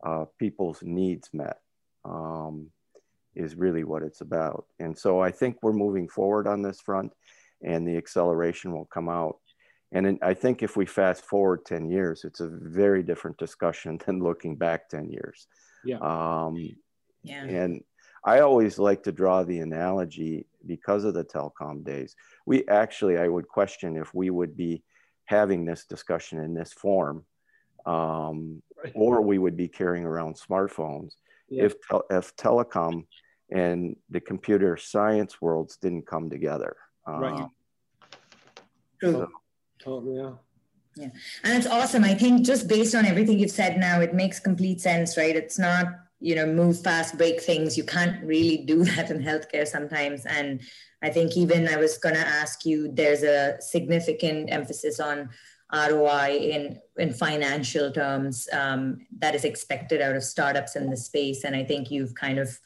[0.06, 1.60] uh, people's needs met
[2.06, 2.70] um,
[3.36, 4.66] is really what it's about.
[4.80, 7.12] And so I think we're moving forward on this front
[7.63, 9.38] and the acceleration will come out.
[9.92, 14.00] And in, I think if we fast forward 10 years, it's a very different discussion
[14.06, 15.48] than looking back 10 years.
[15.86, 16.00] Yeah.
[16.00, 16.58] Um,
[17.24, 17.44] yeah.
[17.44, 17.84] And
[18.26, 22.15] I always like to draw the analogy because of the telecom days.
[22.45, 24.84] We actually, I would question if we would be
[25.26, 27.26] having this discussion in this form,
[27.86, 28.93] um, right.
[28.95, 31.13] or we would be carrying around smartphones
[31.49, 31.65] yeah.
[31.65, 33.06] if, te- if telecom
[33.52, 36.76] and the computer science worlds didn't come together.
[37.08, 37.34] Right.
[37.34, 37.52] Um,
[39.02, 39.30] so,
[39.84, 40.32] totally, yeah.
[40.95, 41.10] Yeah.
[41.43, 42.04] And it's awesome.
[42.04, 45.36] I think just based on everything you've said now, it makes complete sense, right?
[45.36, 45.88] It's not,
[46.23, 47.77] you know, move fast, break things.
[47.77, 50.25] You can't really do that in healthcare sometimes.
[50.25, 50.62] And
[51.03, 55.29] I think even I was going to ask you, there's a significant emphasis on
[55.73, 61.43] ROI in, in financial terms um, that is expected out of startups in the space.
[61.43, 62.57] And I think you've kind of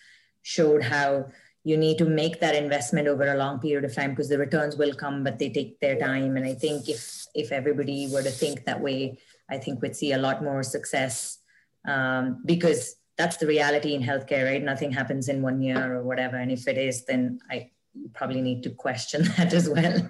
[0.43, 1.25] showed how
[1.63, 4.77] you need to make that investment over a long period of time because the returns
[4.77, 8.29] will come but they take their time and i think if if everybody were to
[8.29, 11.39] think that way i think we'd see a lot more success
[11.85, 16.37] um, because that's the reality in healthcare right nothing happens in one year or whatever
[16.37, 17.69] and if it is then i
[18.13, 20.09] probably need to question that as well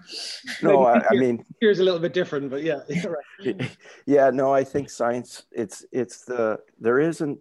[0.61, 2.81] no I, I mean here's a little bit different but yeah
[4.05, 7.39] yeah no i think science it's it's the there isn't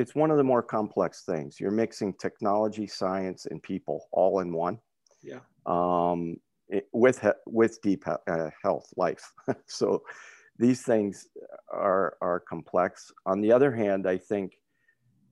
[0.00, 1.60] it's one of the more complex things.
[1.60, 4.78] You're mixing technology, science, and people all in one.
[5.22, 5.40] Yeah.
[5.66, 6.38] Um,
[6.70, 9.30] it, with with deep uh, health, life.
[9.66, 10.02] so
[10.58, 11.28] these things
[11.70, 13.12] are are complex.
[13.26, 14.54] On the other hand, I think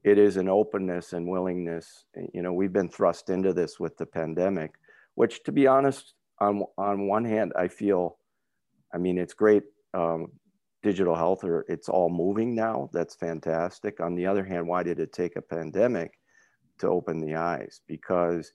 [0.08, 2.04] it is an openness and willingness.
[2.32, 4.74] You know, we've been thrust into this with the pandemic,
[5.14, 8.18] which, to be honest, on on one hand, I feel,
[8.94, 9.64] I mean, it's great.
[9.94, 10.32] Um,
[10.82, 12.88] digital health or it's all moving now.
[12.92, 14.00] That's fantastic.
[14.00, 16.12] On the other hand, why did it take a pandemic
[16.78, 17.80] to open the eyes?
[17.86, 18.52] Because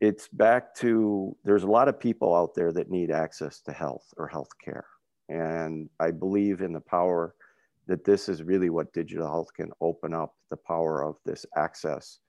[0.00, 4.06] it's back to there's a lot of people out there that need access to health
[4.16, 4.86] or health care.
[5.28, 7.34] And I believe in the power
[7.86, 12.20] that this is really what digital health can open up the power of this access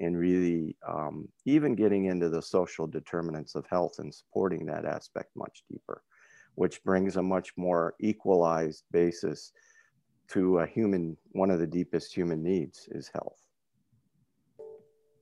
[0.00, 5.30] and really um, even getting into the social determinants of health and supporting that aspect
[5.34, 6.02] much deeper
[6.58, 9.52] which brings a much more equalized basis
[10.26, 13.38] to a human, one of the deepest human needs is health.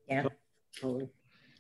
[0.09, 0.25] Yeah.
[0.81, 1.11] Totally.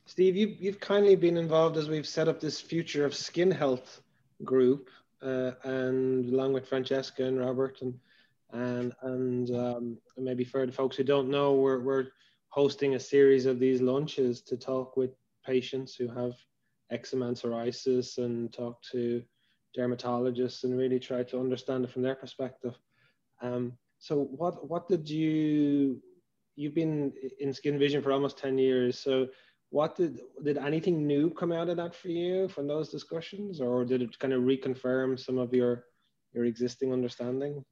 [0.06, 4.00] Steve, you've, you've kindly been involved as we've set up this future of skin health
[4.44, 4.88] group,
[5.22, 7.92] uh, and along with Francesca and Robert, and
[8.52, 12.06] and and um, maybe for the folks who don't know, we're we're
[12.50, 15.10] hosting a series of these lunches to talk with
[15.44, 16.34] patients who have
[16.90, 19.22] eczema and psoriasis, and talk to
[19.76, 22.78] dermatologists and really try to understand it from their perspective.
[23.42, 26.00] Um, so what what did you
[26.56, 28.98] you've been in Skin Vision for almost 10 years.
[28.98, 29.28] So
[29.70, 33.84] what did did anything new come out of that for you from those discussions or
[33.84, 35.84] did it kind of reconfirm some of your
[36.32, 37.64] your existing understanding?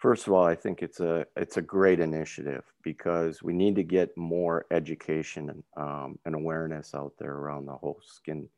[0.00, 3.82] First of all, I think it's a it's a great initiative because we need to
[3.82, 8.48] get more education and, um, and awareness out there around the whole skin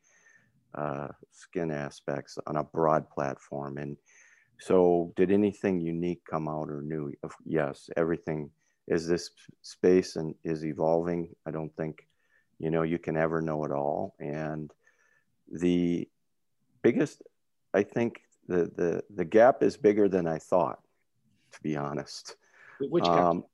[0.73, 3.77] uh, skin aspects on a broad platform.
[3.77, 3.97] And
[4.57, 7.11] so, did anything unique come out or new?
[7.45, 8.49] Yes, everything
[8.87, 9.29] is this
[9.63, 11.27] space and is evolving.
[11.45, 12.07] I don't think
[12.57, 14.15] you know you can ever know it all.
[14.17, 14.71] And
[15.51, 16.07] the
[16.81, 17.21] biggest,
[17.73, 20.79] I think, the the the gap is bigger than I thought.
[21.53, 22.35] To be honest,
[22.79, 23.13] which gap?
[23.13, 23.45] Um,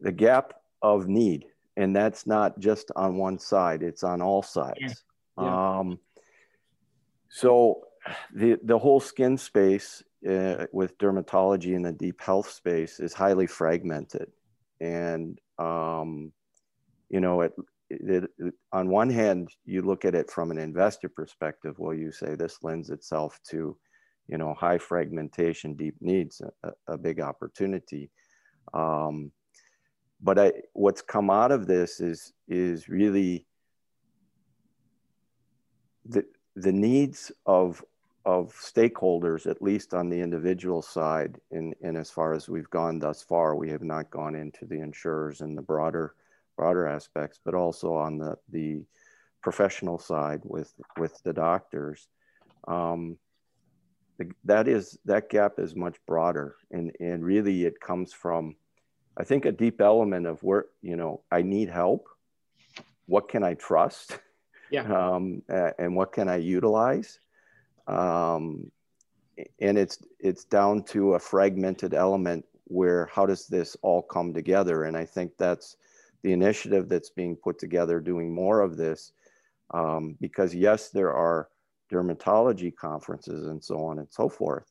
[0.00, 4.78] the gap of need, and that's not just on one side; it's on all sides.
[4.80, 5.44] Yeah.
[5.44, 5.78] Yeah.
[5.78, 5.98] Um,
[7.28, 7.82] so
[8.34, 13.46] the the whole skin space uh, with dermatology in the deep health space is highly
[13.46, 14.30] fragmented,
[14.80, 16.32] and um,
[17.08, 17.52] you know it,
[17.90, 22.10] it, it, on one hand you look at it from an investor perspective well you
[22.10, 23.76] say this lends itself to
[24.28, 28.10] you know high fragmentation deep needs a, a big opportunity
[28.74, 29.32] um,
[30.22, 33.46] but I, what's come out of this is is really
[36.04, 37.82] the the needs of
[38.24, 43.00] of stakeholders, at least on the individual side, in, in as far as we've gone
[43.00, 46.14] thus far, we have not gone into the insurers and the broader
[46.56, 48.82] broader aspects, but also on the the
[49.42, 52.08] professional side with with the doctors.
[52.68, 53.18] Um,
[54.44, 58.56] that is that gap is much broader, and and really it comes from,
[59.16, 62.08] I think, a deep element of where you know I need help.
[63.06, 64.18] What can I trust?
[64.70, 64.88] Yeah.
[64.92, 67.18] Um, and what can I utilize?
[67.86, 68.70] Um,
[69.60, 74.84] and it's it's down to a fragmented element where how does this all come together?
[74.84, 75.76] And I think that's
[76.22, 79.12] the initiative that's being put together, doing more of this,
[79.72, 81.48] um, because yes, there are
[81.92, 84.70] dermatology conferences and so on and so forth,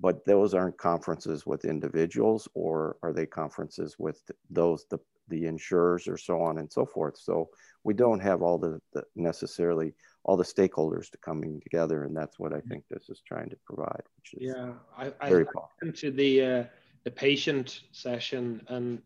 [0.00, 4.98] but those aren't conferences with individuals, or are they conferences with those the
[5.28, 7.18] the insurers or so on and so forth.
[7.18, 7.48] So
[7.82, 9.92] we don't have all the, the necessarily
[10.24, 13.56] all the stakeholders to coming together, and that's what I think this is trying to
[13.64, 14.72] provide, which is yeah.
[14.96, 16.64] I, very I went to the uh,
[17.04, 19.00] the patient session, and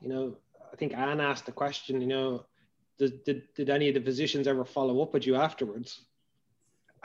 [0.00, 0.36] you know,
[0.72, 2.44] I think Anne asked the question, you know,
[2.98, 6.02] did, did, did any of the physicians ever follow up with you afterwards?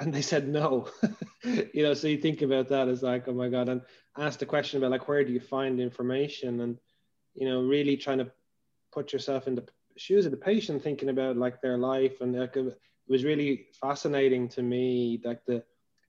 [0.02, 0.90] And they said no.
[1.44, 3.82] you know, so you think about that as like, oh my God, and
[4.18, 6.62] ask the question about like, where do you find information?
[6.62, 6.80] And,
[7.36, 8.32] you know, really trying to
[8.92, 9.64] put yourself in the
[9.98, 12.20] shoes of the patient, thinking about like their life.
[12.20, 12.76] And like, it
[13.08, 15.64] was really fascinating to me, like the,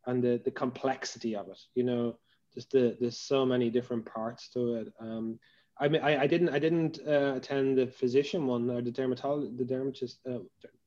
[0.06, 2.16] and the, the complexity of it, you know,
[2.54, 4.92] just the, there's so many different parts to it.
[5.00, 5.38] Um,
[5.78, 9.58] I mean, I, I didn't, I didn't uh, attend the physician one or the dermatologist,
[9.58, 10.38] the dermatologist, uh,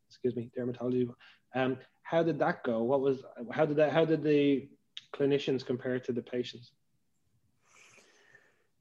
[0.09, 1.07] excuse me, dermatology.
[1.55, 2.83] Um, how did that go?
[2.83, 4.67] What was, how did that, how did the
[5.15, 6.71] clinicians compare to the patients?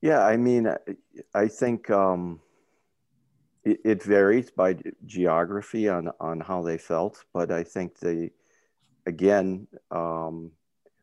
[0.02, 0.68] Yeah, I mean,
[1.34, 2.40] I think um,
[3.64, 8.30] it, it varies by geography on on how they felt, but I think the,
[9.06, 10.50] again, um,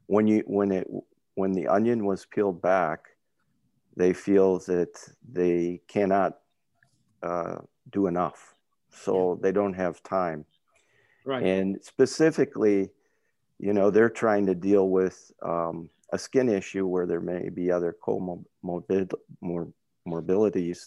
[0.06, 0.88] when you when it
[1.34, 3.08] when the onion was peeled back,
[3.98, 4.94] they feel that
[5.28, 6.38] they cannot
[7.24, 7.58] uh,
[7.90, 8.54] do enough.
[8.92, 10.46] So they don't have time.
[11.26, 11.44] Right.
[11.44, 12.90] And specifically,
[13.60, 17.72] you know, they're trying to deal with um, a skin issue where there may be
[17.72, 19.10] other comorbidities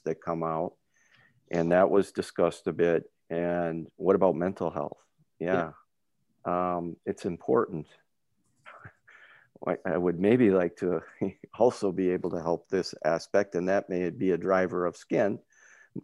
[0.05, 0.73] that come out.
[1.51, 3.11] And that was discussed a bit.
[3.31, 4.99] And what about mental health?
[5.39, 5.71] Yeah.
[6.47, 6.77] yeah.
[6.77, 7.87] Um, it's important.
[9.87, 11.01] I would maybe like to
[11.59, 15.39] also be able to help this aspect, and that may be a driver of skin,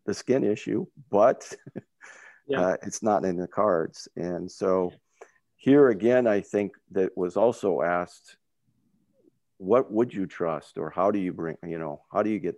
[0.06, 1.52] the skin issue, but
[2.50, 2.60] yeah.
[2.60, 4.08] uh, it's not in the cards.
[4.16, 4.92] And so
[5.56, 8.36] here again, I think that was also asked,
[9.58, 12.56] what would you trust, or how do you bring, you know, how do you get?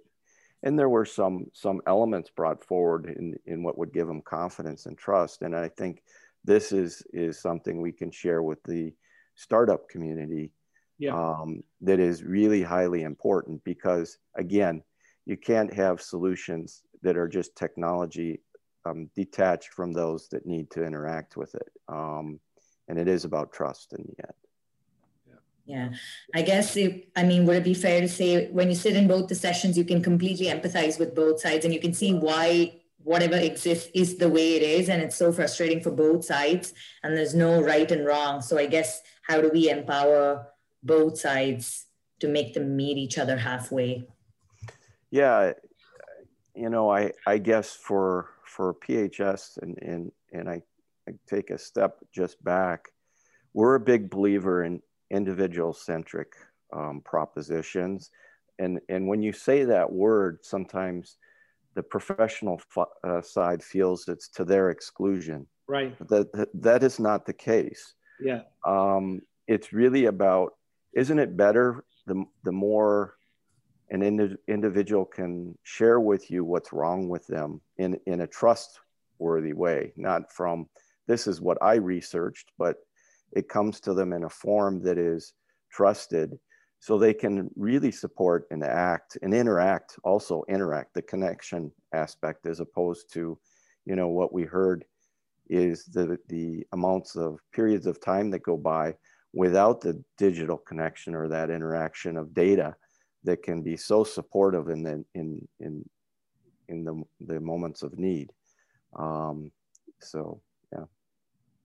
[0.62, 4.86] And there were some some elements brought forward in in what would give them confidence
[4.86, 5.42] and trust.
[5.42, 6.02] And I think
[6.44, 8.94] this is is something we can share with the
[9.34, 10.52] startup community
[10.98, 11.14] yeah.
[11.14, 14.82] um, that is really highly important because again
[15.26, 18.40] you can't have solutions that are just technology
[18.84, 21.70] um, detached from those that need to interact with it.
[21.88, 22.40] Um,
[22.88, 24.34] and it is about trust in the end.
[25.64, 25.90] Yeah.
[26.34, 29.06] I guess it, i mean would it be fair to say when you sit in
[29.06, 32.80] both the sessions you can completely empathize with both sides and you can see why
[33.04, 37.16] whatever exists is the way it is and it's so frustrating for both sides and
[37.16, 38.42] there's no right and wrong.
[38.42, 40.48] So i guess how do we empower
[40.82, 41.86] both sides
[42.22, 44.04] to make them meet each other halfway?
[45.10, 45.52] Yeah,
[46.54, 50.62] you know, I I guess for for PHS and and and I,
[51.08, 52.88] I take a step just back.
[53.54, 56.32] We're a big believer in individual centric
[56.72, 58.10] um, propositions,
[58.58, 61.16] and and when you say that word, sometimes
[61.74, 62.60] the professional
[63.04, 65.46] uh, side feels it's to their exclusion.
[65.68, 65.96] Right.
[66.08, 67.94] That that is not the case.
[68.20, 68.42] Yeah.
[68.66, 70.54] Um, it's really about
[70.94, 73.14] isn't it better the, the more
[73.92, 79.52] an indi- individual can share with you what's wrong with them in, in a trustworthy
[79.52, 80.66] way, not from
[81.06, 82.76] this is what I researched, but
[83.32, 85.34] it comes to them in a form that is
[85.70, 86.38] trusted.
[86.80, 92.60] So they can really support and act and interact, also interact the connection aspect as
[92.60, 93.38] opposed to,
[93.84, 94.84] you know, what we heard
[95.50, 98.94] is the, the amounts of periods of time that go by
[99.34, 102.74] without the digital connection or that interaction of data
[103.24, 105.88] that can be so supportive in the in in
[106.68, 108.32] in the, the moments of need.
[108.96, 109.50] Um,
[110.00, 110.40] so
[110.72, 110.84] yeah.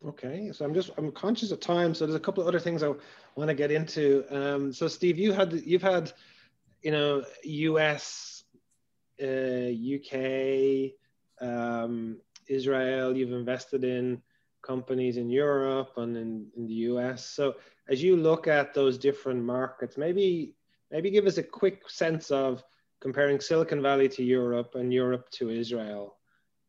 [0.06, 2.84] Okay so i'm just i'm conscious of time so there's a couple of other things
[2.84, 2.94] i
[3.36, 4.24] want to get into.
[4.30, 6.12] Um, so steve you had you've had
[6.84, 7.24] you know
[7.56, 8.44] us
[9.22, 10.14] uh, uk
[11.42, 12.18] um,
[12.48, 14.22] israel you've invested in
[14.68, 17.26] companies in Europe and in, in the US.
[17.26, 17.56] So
[17.88, 20.56] as you look at those different markets, maybe
[20.92, 22.64] maybe give us a quick sense of
[23.02, 26.18] comparing Silicon Valley to Europe and Europe to Israel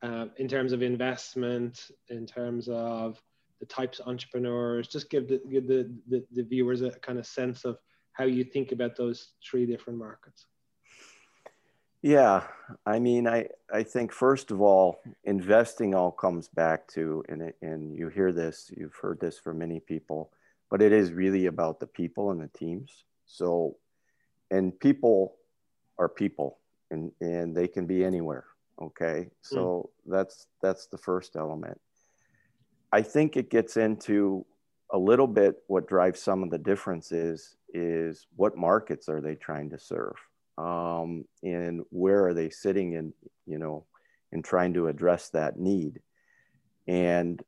[0.02, 3.20] uh, in terms of investment, in terms of
[3.60, 4.88] the types of entrepreneurs?
[4.88, 7.78] Just give the give the, the, the viewers a kind of sense of
[8.12, 10.46] how you think about those three different markets.
[12.02, 12.44] Yeah,
[12.86, 17.96] I mean, I, I think first of all, investing all comes back to, and, and
[17.96, 20.30] you hear this, you've heard this from many people,
[20.70, 23.04] but it is really about the people and the teams.
[23.26, 23.76] So,
[24.50, 25.34] and people
[25.98, 26.58] are people
[26.90, 28.44] and, and they can be anywhere.
[28.80, 29.28] Okay.
[29.42, 30.12] So mm.
[30.12, 31.80] that's, that's the first element.
[32.92, 34.46] I think it gets into
[34.90, 39.70] a little bit what drives some of the differences is what markets are they trying
[39.70, 40.16] to serve?
[40.58, 43.14] um, and where are they sitting in
[43.46, 43.86] you know
[44.32, 46.00] in trying to address that need
[46.86, 47.42] and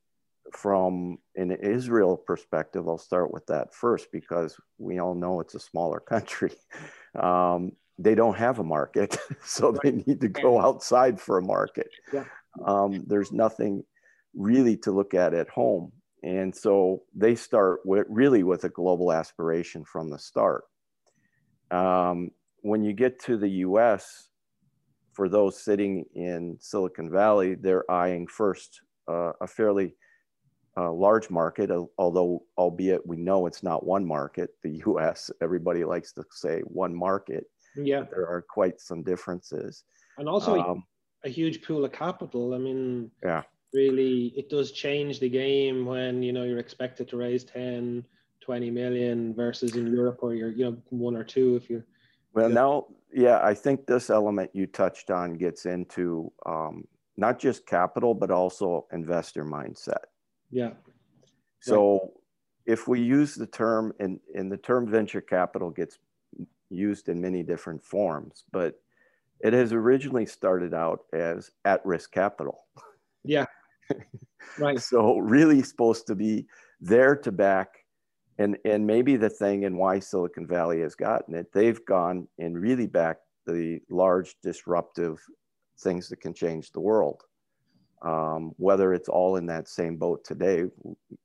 [0.53, 5.61] from an israel perspective i'll start with that first because we all know it's a
[5.61, 6.53] smaller country.
[7.15, 11.91] Um, they don't have a market so they need to go outside for a market.
[12.65, 13.85] Um, there's nothing
[14.35, 15.93] really to look at at home.
[16.23, 20.65] And so they start with really with a global aspiration from the start.
[21.71, 22.31] Um,
[22.63, 24.29] when you get to the US,
[25.13, 29.95] for those sitting in Silicon Valley, they're eyeing first uh, a fairly
[30.81, 36.13] uh, large market, although, albeit we know it's not one market, the US, everybody likes
[36.15, 37.45] to say one market.
[37.77, 38.05] Yeah.
[38.11, 39.85] There are quite some differences.
[40.19, 40.85] And also um,
[41.25, 42.55] a huge pool of capital.
[42.55, 43.43] I mean, yeah.
[43.73, 48.05] Really, it does change the game when you know you're expected to raise 10,
[48.41, 51.85] 20 million versus in Europe where you're you know one or two if you're
[52.33, 52.55] well, yeah.
[52.55, 56.85] now, yeah, I think this element you touched on gets into um,
[57.17, 60.05] not just capital, but also investor mindset.
[60.51, 60.71] Yeah.
[61.61, 62.13] So
[62.67, 65.99] if we use the term, and, and the term venture capital gets
[66.71, 68.81] used in many different forms, but
[69.41, 72.65] it has originally started out as at risk capital.
[73.25, 73.47] Yeah.
[74.59, 74.81] right.
[74.81, 76.47] so, really supposed to be
[76.81, 77.81] there to back
[78.41, 82.59] and and maybe the thing and why Silicon Valley has gotten it, they've gone and
[82.59, 85.21] really backed the large disruptive
[85.79, 87.23] things that can change the world.
[88.03, 90.65] Um, whether it's all in that same boat today,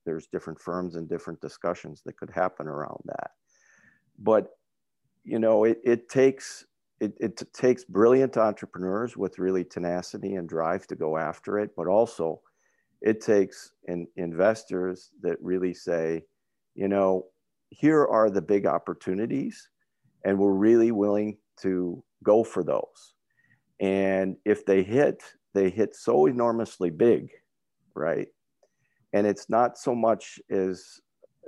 [0.06, 3.32] there's different firms and different discussions that could happen around that.
[4.20, 4.50] But
[5.24, 6.66] you know, it, it takes
[7.00, 11.88] it, it takes brilliant entrepreneurs with really tenacity and drive to go after it, but
[11.88, 12.42] also
[13.02, 16.24] it takes in, investors that really say,
[16.74, 17.26] you know,
[17.70, 19.70] here are the big opportunities,
[20.24, 23.16] and we're really willing to go for those.
[23.82, 25.22] And if they hit,
[25.56, 27.32] they hit so enormously big,
[27.96, 28.28] right?
[29.14, 31.00] And it's not so much as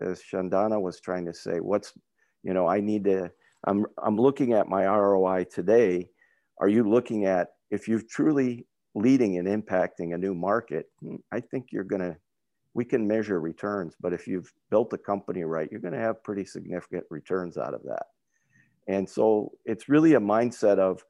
[0.01, 1.91] as Shandana was trying to say, what's,
[2.43, 3.31] you know, I need to,
[3.65, 6.09] I'm I'm looking at my ROI today.
[6.59, 10.89] Are you looking at if you're truly leading and impacting a new market,
[11.31, 12.15] I think you're gonna
[12.73, 16.45] we can measure returns, but if you've built a company right, you're to have pretty
[16.45, 18.05] significant returns out of that.
[18.87, 21.03] And so it's really a mindset of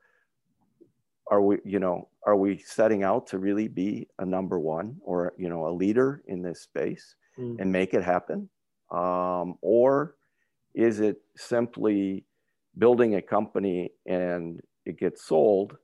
[1.30, 5.34] are we, you know, are we setting out to really be a number one or,
[5.38, 7.60] you know, a leader in this space mm.
[7.60, 8.50] and make it happen?
[8.92, 10.16] Um, or
[10.74, 12.24] is it simply
[12.78, 15.78] building a company and it gets sold,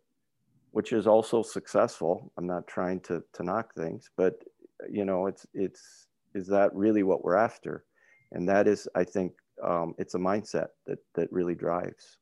[0.72, 2.32] which is also successful?
[2.38, 4.36] I'm not trying to, to knock things, but
[4.90, 7.86] you know it's it's is that really what we're after
[8.32, 9.34] and that is i think
[9.64, 12.18] um, it's a mindset that that really drives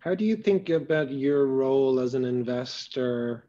[0.00, 3.44] how do you think about your role as an investor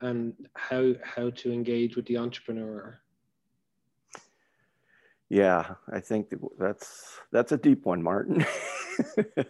[0.00, 2.98] and how how to engage with the entrepreneur?
[5.28, 8.44] Yeah i think that's that's a deep one martin.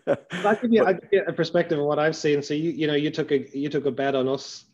[0.06, 2.42] I'll give you, I'll give you a perspective of what i've seen.
[2.42, 4.64] So you you know you took a you took a bet on us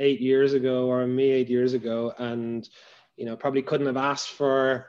[0.00, 2.68] eight years ago or me eight years ago, and
[3.16, 4.86] you know probably couldn't have asked for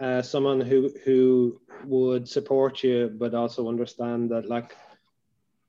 [0.00, 4.74] uh, someone who who would support you, but also understand that like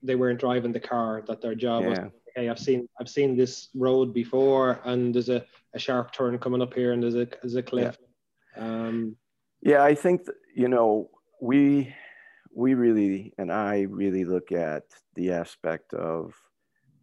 [0.07, 1.89] they weren't driving the car, that their job yeah.
[1.89, 1.99] was
[2.29, 2.49] okay.
[2.49, 6.73] I've seen I've seen this road before, and there's a, a sharp turn coming up
[6.73, 7.97] here, and there's a there's a cliff.
[8.55, 9.15] Yeah, um,
[9.61, 11.09] yeah I think that, you know
[11.41, 11.93] we
[12.55, 14.83] we really and I really look at
[15.15, 16.33] the aspect of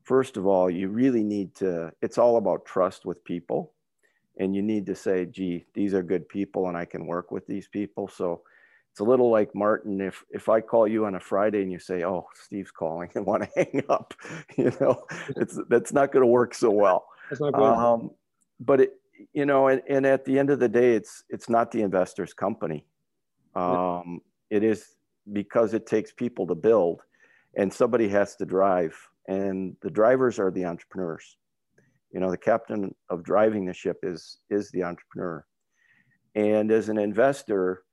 [0.04, 3.72] first of all, you really need to, it's all about trust with people.
[4.38, 7.46] And you need to say, gee, these are good people and I can work with
[7.46, 8.08] these people.
[8.08, 8.42] So
[8.94, 11.80] it's a little like Martin, if if I call you on a Friday and you
[11.80, 14.14] say, Oh, Steve's calling and want to hang up,
[14.56, 15.04] you know,
[15.36, 17.04] it's that's not going to work so well.
[17.28, 17.60] That's not good.
[17.60, 18.12] Um,
[18.60, 18.92] but it,
[19.32, 22.32] you know, and, and at the end of the day, it's it's not the investor's
[22.34, 22.86] company.
[23.56, 24.94] Um, it is
[25.32, 27.02] because it takes people to build
[27.56, 31.36] and somebody has to drive and the drivers are the entrepreneurs
[32.12, 35.42] you know the captain of driving the ship is is the entrepreneur
[36.34, 37.84] And as an investor,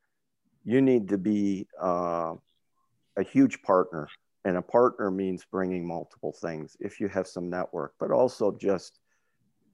[0.64, 2.34] you need to be uh,
[3.18, 4.08] a huge partner.
[4.44, 9.00] And a partner means bringing multiple things if you have some network, but also just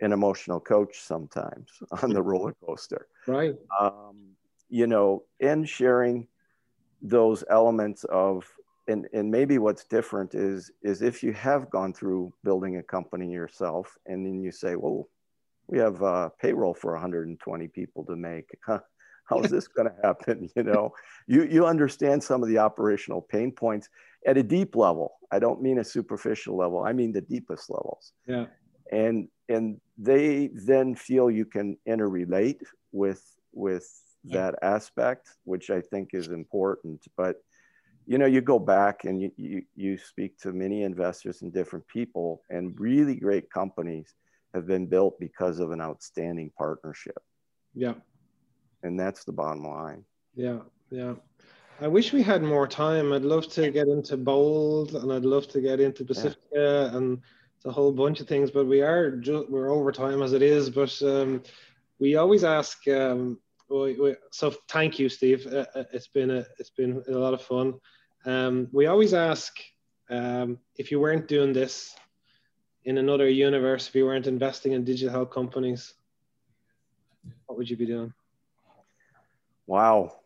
[0.02, 1.70] an emotional coach sometimes
[2.04, 3.08] on the roller coaster.
[3.28, 3.56] Right.
[3.80, 4.36] Um,
[4.70, 6.28] you know, and sharing
[7.02, 8.46] those elements of
[8.90, 13.32] and, and maybe what's different is is if you have gone through building a company
[13.32, 15.08] yourself and then you say well
[15.68, 18.50] we have uh, payroll for 120 people to make
[19.28, 20.94] how is this going to happen you know?
[21.28, 23.90] You you understand some of the operational pain points
[24.26, 25.18] at a deep level.
[25.32, 28.14] I don't mean a superficial level i mean the deepest levels.
[28.26, 28.46] Yeah.
[28.92, 33.24] And and they then feel you can interrelate with
[33.54, 33.88] with
[34.24, 37.06] that aspect which i think is important.
[37.16, 37.42] But
[38.06, 41.86] you know you go back and you, you, you speak to many investors and different
[41.88, 44.14] people and really great companies
[44.54, 47.22] have been built because of an outstanding partnership.
[47.74, 47.96] Yeah
[48.84, 50.04] and that's the bottom line.
[50.36, 50.60] Yeah
[50.90, 51.14] yeah.
[51.80, 53.14] I wish we had more time.
[53.14, 56.98] I'd love to get into bold and i'd love to get into pacifica yeah.
[56.98, 57.22] and
[57.56, 60.42] it's a whole bunch of things but we are ju- we're over time as it
[60.42, 61.42] is but um,
[62.00, 65.46] we always ask um, we, we, so thank you steve.
[65.48, 67.74] Uh, uh it's been a it's been a lot of fun.
[68.26, 69.54] Um, we always ask
[70.10, 71.96] um, if you weren't doing this
[72.86, 75.94] in another universe, if you weren't investing in digital health companies,
[77.46, 78.14] what would you be doing?
[79.68, 80.18] Wow.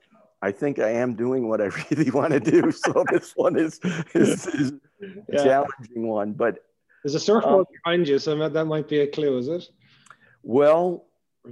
[0.42, 2.72] I think I am doing what I really want to do.
[2.72, 3.80] So this one is,
[4.14, 5.44] is, is a yeah.
[5.44, 6.60] challenging one, but
[7.04, 9.68] there's a surfboard um, behind you, so that might be a clue, is it?
[10.44, 11.06] Well,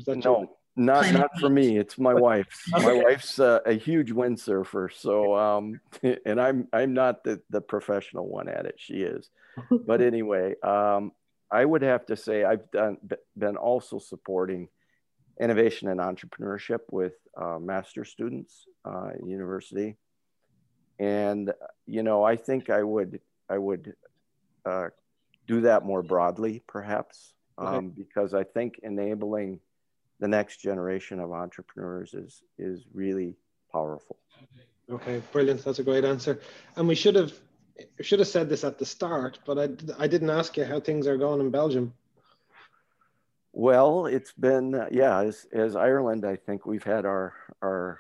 [0.08, 1.78] no, not not for me.
[1.78, 2.72] It's my wife's.
[2.72, 4.94] My wife's uh, a huge windsurfer.
[4.94, 5.82] So um,
[6.26, 8.76] and I'm I'm not the the professional one at it.
[8.78, 9.30] She is.
[9.72, 11.12] But anyway, um,
[11.52, 12.98] I would have to say I've done
[13.38, 14.70] been also supporting
[15.40, 19.98] innovation and entrepreneurship with uh, master students uh, university,
[21.00, 21.54] and
[21.86, 23.20] you know I think I would
[23.50, 23.94] I would
[24.66, 24.90] uh,
[25.48, 27.88] do that more broadly perhaps um, okay.
[27.98, 29.60] because I think enabling
[30.20, 33.36] the next generation of entrepreneurs is is really
[33.72, 34.18] powerful.
[34.90, 35.64] Okay, brilliant.
[35.64, 36.40] That's a great answer.
[36.76, 37.34] And we should have
[38.02, 41.08] should have said this at the start, but I I didn't ask you how things
[41.08, 41.94] are going in Belgium.
[43.60, 48.00] Well, it's been uh, yeah, as as Ireland, I think we've had our our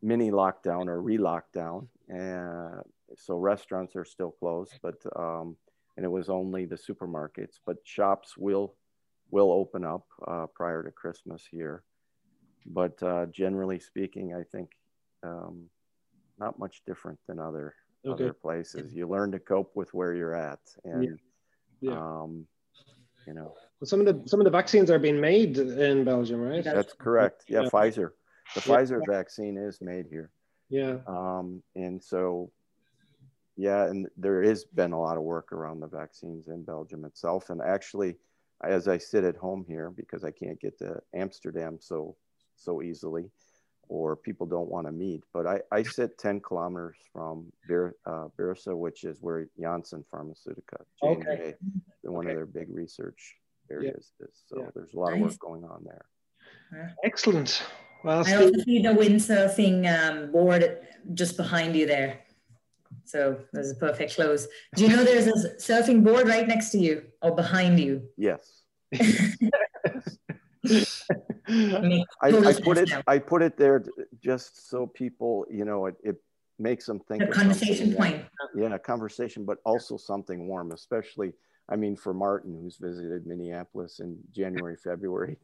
[0.00, 2.82] mini lockdown or re-lockdown, and
[3.16, 5.56] so restaurants are still closed, but um,
[5.96, 8.76] and it was only the supermarkets, but shops will
[9.32, 11.82] will open up uh, prior to Christmas here.
[12.64, 14.70] But uh, generally speaking, I think
[15.24, 15.64] um,
[16.38, 17.74] not much different than other
[18.06, 18.22] okay.
[18.22, 18.94] other places.
[18.94, 21.90] You learn to cope with where you're at, and yeah.
[21.90, 21.98] Yeah.
[21.98, 22.46] Um,
[23.26, 23.54] you know.
[23.80, 26.64] Well, some of the some of the vaccines are being made in Belgium, right?
[26.64, 27.44] That's correct.
[27.48, 27.68] Yeah, yeah.
[27.68, 28.10] Pfizer.
[28.54, 30.30] The Pfizer vaccine is made here.
[30.68, 30.98] Yeah.
[31.06, 32.50] Um, and so,
[33.56, 37.50] yeah, and there has been a lot of work around the vaccines in Belgium itself,
[37.50, 38.16] and actually
[38.64, 42.16] as I sit at home here because I can't get to Amsterdam so
[42.56, 43.30] so easily,
[43.92, 45.22] or people don't want to meet.
[45.34, 50.80] But I, I sit 10 kilometers from Bir, uh, Beerse, which is where Janssen Pharmaceutica,
[51.02, 51.54] J&J, okay.
[52.00, 52.30] one okay.
[52.30, 53.34] of their big research
[53.70, 54.26] areas yeah.
[54.26, 54.42] is.
[54.46, 54.70] So yeah.
[54.74, 55.16] there's a lot nice.
[55.16, 56.06] of work going on there.
[57.04, 57.62] Excellent.
[58.02, 60.78] Well, I also see the windsurfing um, board
[61.12, 62.20] just behind you there.
[63.04, 64.48] So there's a perfect close.
[64.74, 68.08] Do you know there's a surfing board right next to you or behind you?
[68.16, 68.62] Yes.
[70.64, 73.84] I, I, put it I put it there
[74.22, 76.16] just so people, you know, it, it
[76.58, 77.22] makes them think.
[77.22, 78.24] A conversation point.
[78.54, 81.32] Yeah, a conversation, but also something warm, especially
[81.68, 85.38] I mean, for Martin, who's visited Minneapolis in January, February,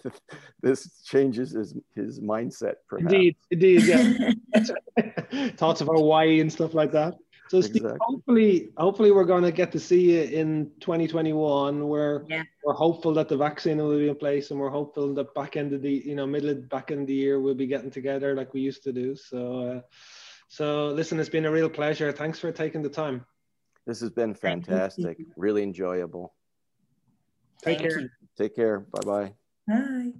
[0.62, 2.74] this changes his, his mindset.
[2.88, 3.12] Perhaps.
[3.12, 5.50] Indeed, indeed, yeah.
[5.56, 7.14] Thoughts of Hawaii and stuff like that.
[7.50, 7.80] So, exactly.
[7.80, 11.88] Steve, hopefully, hopefully, we're going to get to see you in 2021.
[11.88, 12.44] Where yeah.
[12.64, 15.72] we're hopeful that the vaccine will be in place, and we're hopeful that back end
[15.72, 18.36] of the, you know, middle of back end of the year, we'll be getting together
[18.36, 19.16] like we used to do.
[19.16, 19.80] So, uh,
[20.46, 22.12] so listen, it's been a real pleasure.
[22.12, 23.26] Thanks for taking the time.
[23.84, 25.18] This has been fantastic.
[25.36, 26.32] Really enjoyable.
[27.64, 28.00] Take Thank care.
[28.00, 28.08] You.
[28.38, 28.78] Take care.
[28.78, 29.32] Bye-bye.
[29.66, 30.12] Bye.